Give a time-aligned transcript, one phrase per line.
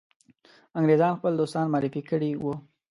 [0.77, 2.55] انګرېزان خپل دوستان معرفي کړي وه.